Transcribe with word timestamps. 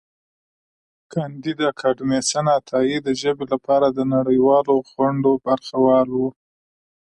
کانديد 1.13 1.59
اکاډميسن 1.71 2.45
عطايي 2.57 2.97
د 3.03 3.07
ژبې 3.21 3.45
لپاره 3.53 3.87
د 3.89 3.99
نړیوالو 4.15 4.75
غونډو 4.93 5.31
برخه 5.45 5.75
وال 5.85 6.09
و. 6.17 6.19